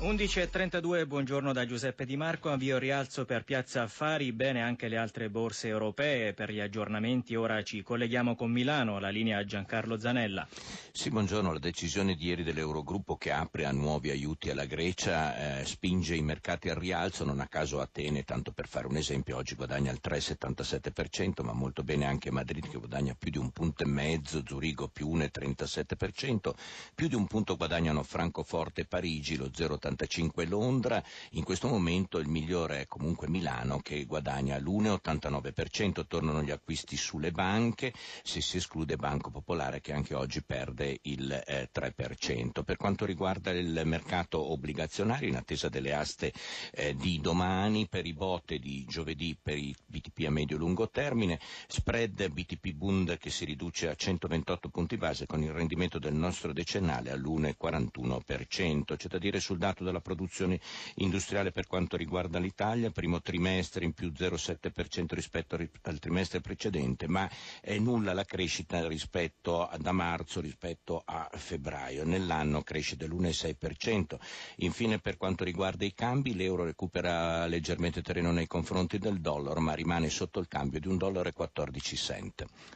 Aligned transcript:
11.32, 0.00 1.06
buongiorno 1.06 1.52
da 1.52 1.66
Giuseppe 1.66 2.06
Di 2.06 2.16
Marco, 2.16 2.48
avvio 2.48 2.78
rialzo 2.78 3.26
per 3.26 3.44
Piazza 3.44 3.82
Affari, 3.82 4.32
bene 4.32 4.62
anche 4.62 4.88
le 4.88 4.96
altre 4.96 5.28
borse 5.28 5.68
europee. 5.68 6.32
Per 6.32 6.50
gli 6.50 6.58
aggiornamenti, 6.58 7.34
ora 7.34 7.62
ci 7.62 7.82
colleghiamo 7.82 8.34
con 8.34 8.50
Milano, 8.50 8.98
la 8.98 9.10
linea 9.10 9.44
Giancarlo 9.44 10.00
Zanella. 10.00 10.48
Sì, 10.90 11.10
buongiorno, 11.10 11.52
la 11.52 11.58
decisione 11.58 12.14
di 12.14 12.28
ieri 12.28 12.42
dell'Eurogruppo 12.42 13.18
che 13.18 13.30
apre 13.30 13.66
a 13.66 13.72
nuovi 13.72 14.08
aiuti 14.08 14.48
alla 14.48 14.64
Grecia 14.64 15.58
eh, 15.60 15.66
spinge 15.66 16.14
i 16.14 16.22
mercati 16.22 16.70
al 16.70 16.76
rialzo, 16.76 17.26
non 17.26 17.40
a 17.40 17.46
caso 17.46 17.78
Atene, 17.82 18.24
tanto 18.24 18.52
per 18.52 18.68
fare 18.68 18.86
un 18.86 18.96
esempio, 18.96 19.36
oggi 19.36 19.54
guadagna 19.54 19.92
il 19.92 20.00
3,77%, 20.02 21.44
ma 21.44 21.52
molto 21.52 21.82
bene 21.82 22.06
anche 22.06 22.30
Madrid 22.30 22.66
che 22.66 22.78
guadagna 22.78 23.14
più 23.18 23.30
di 23.30 23.36
un 23.36 23.50
punto 23.50 23.82
e 23.82 23.86
mezzo, 23.86 24.42
Zurigo 24.46 24.88
più 24.88 25.14
1,37%, 25.14 26.52
più 26.94 27.06
di 27.06 27.14
un 27.16 27.26
punto 27.26 27.56
guadagnano 27.56 28.02
Francoforte 28.02 28.80
e 28.80 28.86
Parigi, 28.86 29.36
lo 29.36 29.50
0,85%, 29.54 29.88
1,85 29.90 30.48
Londra, 30.48 31.02
in 31.32 31.44
questo 31.44 31.68
momento 31.68 32.18
il 32.18 32.28
migliore 32.28 32.80
è 32.82 32.86
comunque 32.86 33.28
Milano 33.28 33.80
che 33.80 34.04
guadagna 34.04 34.58
l'1,89%, 34.58 36.06
tornano 36.06 36.42
gli 36.42 36.50
acquisti 36.50 36.96
sulle 36.96 37.32
banche, 37.32 37.92
se 38.22 38.40
si 38.40 38.56
esclude 38.58 38.96
Banco 38.96 39.30
Popolare 39.30 39.80
che 39.80 39.92
anche 39.92 40.14
oggi 40.14 40.42
perde 40.42 40.98
il 41.02 41.30
eh, 41.46 41.68
3%. 41.72 42.62
Per 42.64 42.76
quanto 42.76 43.04
riguarda 43.04 43.50
il 43.50 43.82
mercato 43.84 44.52
obbligazionario, 44.52 45.28
in 45.28 45.36
attesa 45.36 45.68
delle 45.68 45.94
aste 45.94 46.32
eh, 46.72 46.94
di 46.94 47.20
domani, 47.20 47.88
per 47.88 48.06
i 48.06 48.12
botte 48.12 48.58
di 48.58 48.84
giovedì 48.86 49.36
per 49.40 49.56
i 49.56 49.74
BTP 49.86 50.24
a 50.26 50.30
medio-lungo 50.30 50.88
termine, 50.90 51.40
spread 51.66 52.28
BTP 52.30 52.72
Bund 52.72 53.18
che 53.18 53.30
si 53.30 53.44
riduce 53.44 53.88
a 53.88 53.94
128 53.94 54.68
punti 54.68 54.96
base 54.96 55.26
con 55.26 55.42
il 55.42 55.52
rendimento 55.52 55.98
del 55.98 56.14
nostro 56.14 56.52
decennale 56.52 57.10
all'1,41%. 57.10 58.96
C'è 58.96 59.08
da 59.08 59.18
dire 59.18 59.40
sul 59.40 59.58
dato 59.58 59.79
dato 59.80 59.84
della 59.84 60.00
produzione 60.00 60.60
industriale 60.96 61.50
per 61.50 61.66
quanto 61.66 61.96
riguarda 61.96 62.38
l'Italia, 62.38 62.90
primo 62.90 63.20
trimestre 63.20 63.84
in 63.84 63.92
più 63.92 64.12
0,7% 64.14 65.14
rispetto 65.14 65.58
al 65.82 65.98
trimestre 65.98 66.40
precedente, 66.40 67.08
ma 67.08 67.28
è 67.60 67.78
nulla 67.78 68.12
la 68.12 68.24
crescita 68.24 68.86
rispetto 68.86 69.66
a, 69.66 69.76
da 69.78 69.92
marzo 69.92 70.40
rispetto 70.40 71.02
a 71.04 71.28
febbraio. 71.32 72.04
Nell'anno 72.04 72.62
cresce 72.62 72.96
dell'1,6%. 72.96 74.18
Infine 74.56 74.98
per 74.98 75.16
quanto 75.16 75.44
riguarda 75.44 75.84
i 75.84 75.94
cambi, 75.94 76.34
l'euro 76.34 76.64
recupera 76.64 77.46
leggermente 77.46 78.02
terreno 78.02 78.30
nei 78.30 78.46
confronti 78.46 78.98
del 78.98 79.20
dollaro, 79.20 79.60
ma 79.60 79.74
rimane 79.74 80.10
sotto 80.10 80.40
il 80.40 80.48
cambio 80.48 80.78
di 80.80 80.88
1,14 80.88 80.96
dollaro. 80.96 81.28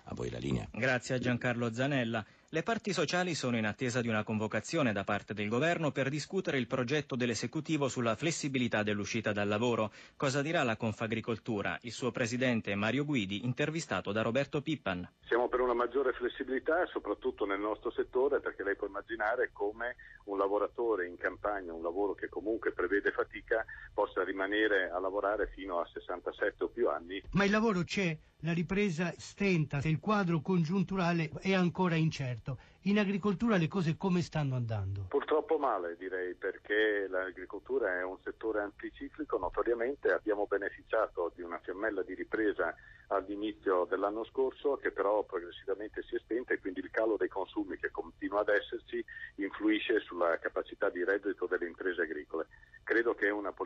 A 0.05 0.15
voi 0.15 0.31
la 0.31 0.39
linea. 0.39 0.69
Grazie 0.73 1.17
a 1.17 1.19
Giancarlo 1.19 1.73
Zanella. 1.73 2.25
Le 2.55 2.63
parti 2.63 2.93
sociali 2.93 3.35
sono 3.35 3.57
in 3.57 3.67
attesa 3.67 4.01
di 4.01 4.07
una 4.07 4.23
convocazione 4.23 4.93
da 4.93 5.03
parte 5.03 5.35
del 5.35 5.49
governo 5.49 5.91
per 5.91 6.09
discutere 6.09 6.57
il 6.57 6.69
progetto 6.69 7.17
dell'esecutivo 7.17 7.89
sulla 7.89 8.15
flessibilità 8.15 8.85
dell'uscita 8.85 9.33
dal 9.33 9.49
lavoro. 9.49 9.91
Cosa 10.17 10.41
dirà 10.41 10.63
la 10.63 10.77
Confagricoltura? 10.77 11.77
Il 11.83 11.91
suo 11.91 12.13
presidente 12.13 12.77
Mario 12.77 13.05
Guidi, 13.05 13.45
intervistato 13.45 14.13
da 14.13 14.23
Roberto 14.23 14.63
Pippan. 14.63 15.05
Siamo 15.27 15.49
per 15.49 15.63
una 15.63 15.75
maggiore 15.75 16.13
flessibilità, 16.13 16.87
soprattutto 16.87 17.45
nel 17.45 17.59
nostro 17.59 17.91
settore, 17.91 18.39
perché 18.39 18.63
lei 18.63 18.77
può 18.77 18.87
immaginare 18.87 19.51
come 19.53 19.97
un 20.27 20.39
lavoratore 20.39 21.09
in 21.09 21.17
campagna, 21.17 21.73
un 21.73 21.83
lavoro 21.83 22.15
che 22.15 22.29
comunque 22.29 22.71
prevede 22.71 23.11
fatica, 23.11 23.65
possa 23.93 24.23
rimanere 24.23 24.91
a 24.91 25.01
lavorare 25.01 25.49
fino 25.49 25.81
a 25.81 25.89
67 25.93 26.63
o 26.63 26.69
più 26.69 26.89
anni. 26.89 27.21
Ma 27.33 27.43
il 27.43 27.51
lavoro 27.51 27.83
c'è, 27.83 28.17
la 28.45 28.53
ripresa 28.53 29.12
stenta, 29.17 29.81
il 29.84 29.98
quadro 29.98 30.41
congiunturale 30.41 31.31
è 31.41 31.55
ancora 31.55 31.95
incerto. 31.95 32.59
In 32.83 32.98
agricoltura 32.98 33.56
le 33.56 33.69
cose 33.69 33.97
come 33.97 34.20
stanno 34.20 34.55
andando? 34.55 35.06
Purtroppo 35.09 35.56
male 35.56 35.97
direi 35.97 36.34
perché 36.34 37.06
l'agricoltura 37.09 37.98
è 37.98 38.05
un 38.05 38.19
settore 38.23 38.61
anticiclico, 38.61 39.39
notoriamente 39.39 40.13
abbiamo 40.13 40.46
beneficiato 40.46 41.33
di 41.35 41.41
una 41.41 41.58
fiammella 41.63 42.02
di 42.02 42.14
ripresa 42.14 42.74
all'inizio 43.08 43.86
dell'anno 43.89 44.24
scorso 44.24 44.77
che 44.77 44.90
però 44.90 45.23
progressivamente 45.24 46.02
si 46.02 46.17
è 46.17 46.19
spenta 46.19 46.52
e 46.52 46.61
quindi 46.61 46.80
il 46.80 46.90
calo 46.90 47.17
dei 47.17 47.29
consumi 47.29 47.79
che 47.79 47.90
continua 47.90 48.40
ad 48.40 48.48
esserci 48.48 49.02
influisce 49.36 50.01
sulla 50.01 50.39
capacità 50.39 50.90
di 50.90 51.02
reddito 51.02 51.46
delle 51.46 51.67
imprese 51.67 52.02
agricole. 52.02 52.46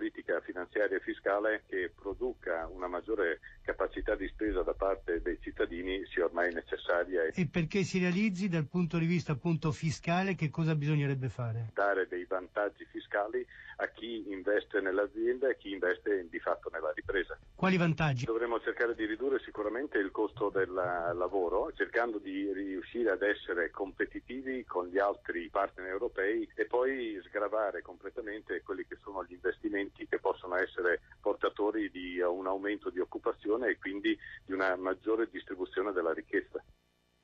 Politica 0.09 0.41
finanziaria 0.41 0.97
e 0.97 1.01
fiscale 1.01 1.65
che 1.67 1.93
produca 1.95 2.67
una 2.67 2.87
maggiore 2.87 3.41
capacità 3.61 4.15
di 4.15 4.27
spesa 4.29 4.63
da 4.63 4.73
parte 4.73 5.21
dei 5.21 5.39
cittadini 5.39 6.03
sia 6.07 6.25
ormai 6.25 6.51
necessaria. 6.51 7.25
E 7.25 7.47
perché 7.47 7.83
si 7.83 7.99
realizzi 7.99 8.49
dal 8.49 8.67
punto 8.67 8.97
di 8.97 9.05
vista 9.05 9.33
appunto 9.33 9.71
fiscale 9.71 10.35
che 10.35 10.49
cosa 10.49 10.75
bisognerebbe 10.75 11.29
fare? 11.29 11.73
Dare 11.75 12.09
dei 12.09 12.25
vantaggi 12.25 12.87
fiscali 12.87 13.47
a 13.81 13.89
chi 13.89 14.25
investe 14.33 14.81
nell'azienda 14.81 15.49
e 15.49 15.51
a 15.51 15.55
chi 15.55 15.73
investe 15.73 16.27
di 16.29 16.39
fatto 16.41 16.71
nella 16.73 16.91
ripresa. 16.95 17.39
Quali 17.55 17.77
vantaggi? 17.77 18.25
Dovremmo 18.25 18.61
cercare 18.61 18.95
di 18.95 19.05
ridurre 19.05 19.41
sicuramente 19.41 19.99
il 19.99 20.11
costo 20.11 20.49
del 20.49 20.73
lavoro, 20.73 21.71
cercando 21.75 22.19
di 22.19 22.51
riuscire 22.53 23.11
ad 23.11 23.23
essere 23.23 23.71
competitivi 23.71 24.65
con 24.65 24.87
gli 24.87 24.99
altri 24.99 25.49
partner 25.51 25.87
europei 25.89 26.49
e 26.55 26.65
poi 26.65 27.21
sgravare 27.25 27.83
completamente 27.83 28.63
quelli 28.63 28.85
che 28.87 28.97
sono 29.03 29.25
gli 29.25 29.35
investimenti 29.35 30.07
che 30.09 30.19
possono 30.19 30.57
essere 30.57 31.01
portatori 31.21 31.91
di 31.91 32.21
un 32.21 32.47
aumento 32.69 32.91
di 32.91 33.01
occupazione 33.01 33.71
e 33.71 33.79
quindi 33.79 34.17
di 34.45 34.53
una 34.53 34.77
maggiore 34.77 35.29
distribuzione 35.31 35.93
della 35.93 36.13
ricchezza. 36.13 36.63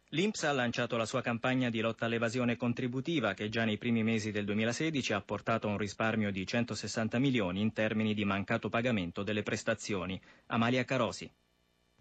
L'Inps 0.09 0.45
ha 0.45 0.53
lanciato 0.53 0.97
la 0.97 1.07
sua 1.07 1.23
campagna 1.23 1.71
di 1.71 1.81
lotta 1.81 2.05
all'evasione 2.05 2.57
contributiva 2.57 3.35
che 3.35 3.49
già 3.49 3.65
nei 3.65 3.79
primi 3.79 4.03
mesi 4.03 4.31
del 4.31 4.45
2016 4.45 5.13
ha 5.13 5.21
portato 5.21 5.67
a 5.67 5.71
un 5.71 5.79
risparmio 5.79 6.31
di 6.31 6.47
160 6.47 7.19
milioni 7.19 7.61
in 7.61 7.73
termini 7.73 8.15
di 8.15 8.25
mancato 8.25 8.69
pagamento 8.69 9.23
delle 9.23 9.43
prestazioni. 9.43 10.21
Amalia 10.47 10.85
Carosi. 10.85 11.31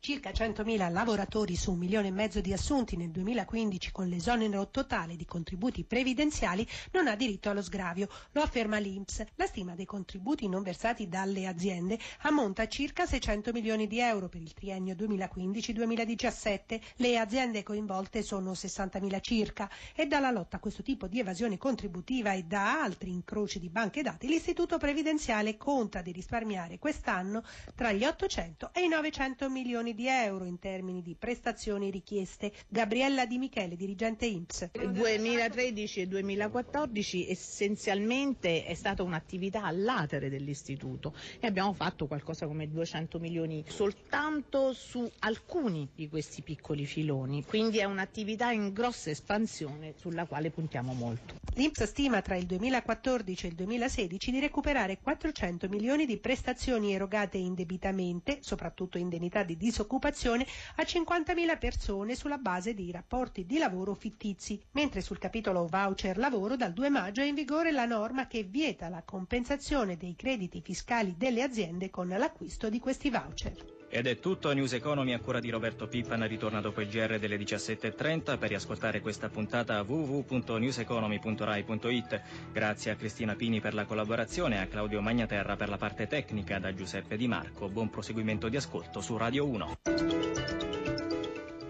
Circa 0.06 0.32
100.000 0.32 0.92
lavoratori 0.92 1.56
su 1.56 1.72
un 1.72 1.78
milione 1.78 2.10
e 2.10 2.12
mezzo 2.12 2.42
di 2.42 2.52
assunti 2.52 2.98
nel 2.98 3.10
2015 3.10 3.94
con 3.94 4.10
l'esonero 4.10 4.68
totale 4.68 5.16
di 5.16 5.24
contributi 5.24 5.86
previdenziali 5.86 6.68
non 6.92 7.08
ha 7.08 7.16
diritto 7.16 7.50
allo 7.50 7.62
sgravio, 7.62 8.10
lo 8.34 8.42
afferma 8.42 8.80
l'Inps. 8.80 9.24
La 9.36 9.46
stima 9.46 9.76
dei 9.76 9.86
contributi 9.86 10.50
non 10.50 10.62
versati 10.62 11.08
dalle 11.08 11.48
aziende 11.48 11.98
ammonta 12.24 12.64
a 12.64 12.68
circa 12.68 13.06
600 13.06 13.54
milioni 13.54 13.88
di 13.88 14.02
euro 14.02 14.28
per 14.28 14.42
il 14.42 14.52
triennio 14.52 14.94
2015-2017. 14.94 16.82
Le 16.98 17.18
aziende 17.18 17.64
coinvolte 17.64 18.24
sono 18.24 18.52
60.000 18.52 19.22
circa 19.22 19.70
e 19.96 20.06
dalla 20.06 20.32
lotta 20.32 20.58
a 20.58 20.60
questo 20.60 20.84
tipo 20.84 21.08
di 21.08 21.20
evasione 21.20 21.58
contributiva 21.58 22.34
e 22.34 22.44
da 22.44 22.82
altri 22.82 23.10
incroci 23.10 23.58
di 23.58 23.70
banche 23.70 24.02
dati 24.02 24.28
l'Istituto 24.28 24.78
Previdenziale 24.78 25.56
conta 25.56 26.02
di 26.02 26.12
risparmiare 26.12 26.78
quest'anno 26.78 27.42
tra 27.74 27.94
gli 27.94 28.04
800 28.04 28.72
e 28.74 28.84
i 28.84 28.90
900 28.90 29.50
milioni 29.50 29.92
di 29.92 29.92
euro 29.92 29.93
in 29.96 30.58
termini 30.60 31.02
di 31.04 31.16
prestazioni 31.18 31.92
richieste. 31.92 32.52
Gabriella 32.68 33.26
Di 33.26 33.38
Michele, 33.38 33.76
dirigente 33.76 34.26
INPS. 34.26 34.72
2013 34.72 36.02
e 36.02 36.08
2014 36.08 37.30
essenzialmente 37.30 38.66
è 38.66 38.74
stata 38.74 39.04
un'attività 39.04 39.64
all'atere 39.64 40.30
dell'istituto 40.30 41.14
e 41.40 41.46
abbiamo 41.46 41.74
fatto 41.74 42.08
qualcosa 42.08 42.48
come 42.48 42.68
200 42.68 43.20
milioni 43.20 43.64
soltanto 43.68 44.74
su 44.74 45.10
alcuni 45.20 45.90
di 45.94 46.10
questi 46.10 46.42
piccoli 46.42 46.86
filoni, 46.86 47.44
quindi 47.44 47.78
è 47.78 47.84
un'attività 47.84 48.52
in 48.52 48.74
grossa 48.74 49.12
espansione 49.12 49.94
sulla 49.98 50.26
quale 50.26 50.50
puntiamo 50.50 50.94
molto. 50.94 51.36
L'INPS 51.56 51.84
stima 51.84 52.22
tra 52.22 52.36
il 52.36 52.46
2014 52.48 53.46
e 53.46 53.50
il 53.50 53.56
2016 53.56 54.32
di 54.32 54.40
recuperare 54.40 54.98
400 55.02 55.68
milioni 55.70 56.06
di 56.08 56.18
prestazioni 56.18 56.94
erogate 56.94 57.38
indebitamente, 57.38 58.40
soprattutto 58.42 58.98
indennità 58.98 59.44
di 59.44 59.56
disoccupazione 59.56 59.82
disoccupazione 59.84 60.46
a 60.78 60.84
50.000 60.84 61.58
persone 61.58 62.16
sulla 62.16 62.38
base 62.38 62.74
di 62.74 62.90
rapporti 62.92 63.46
di 63.46 63.58
lavoro 63.58 63.94
fittizi, 63.94 64.60
mentre 64.72 65.02
sul 65.02 65.20
capitolo 65.20 65.68
voucher 65.68 66.18
lavoro 66.18 66.56
dal 66.56 66.72
2 66.74 66.90
maggio 66.90 67.22
è 67.22 67.26
in 67.26 67.36
vigore 67.36 67.72
la 67.72 67.86
norma 67.86 68.28
che 68.28 68.44
vieta 68.44 68.88
la 68.90 69.04
compensazione 69.04 69.98
dei 69.98 70.16
crediti 70.16 70.62
fiscali 70.62 71.16
delle 71.18 71.44
aziende 71.44 71.90
con 71.90 72.08
l'acquisto 72.08 72.70
di 72.70 72.80
questi 72.80 73.10
voucher. 73.10 73.83
Ed 73.96 74.08
è 74.08 74.18
tutto, 74.18 74.52
News 74.54 74.74
Economy 74.74 75.14
a 75.14 75.20
cura 75.20 75.40
di 75.40 75.52
Roberto 75.52 75.88
Pippan 75.88 76.28
ritorna 76.28 76.62
dopo 76.62 76.82
il 76.82 76.88
GR 76.88 77.20
delle 77.20 77.38
17.30 77.38 78.40
per 78.40 78.50
riascoltare 78.50 79.02
questa 79.02 79.30
puntata 79.30 79.78
a 79.78 79.84
www.newseconomy.rai.it. 79.84 82.22
Grazie 82.52 82.90
a 82.90 82.96
Cristina 82.96 83.36
Pini 83.36 83.62
per 83.62 83.76
la 83.76 83.86
collaborazione 83.86 84.56
e 84.56 84.62
a 84.62 84.66
Claudio 84.66 85.00
Magnaterra 85.00 85.56
per 85.56 85.70
la 85.70 85.78
parte 85.78 86.08
tecnica 86.08 86.58
da 86.58 86.74
Giuseppe 86.74 87.18
Di 87.18 87.28
Marco. 87.28 87.70
Buon 87.70 87.92
proseguimento 87.92 88.50
di 88.50 88.58
ascolto 88.58 89.00
su 89.00 89.16
Radio 89.16 89.46
1. 89.46 89.78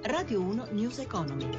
Radio 0.03 0.39
1 0.39 0.67
News 0.71 0.99
Economy. 0.99 1.49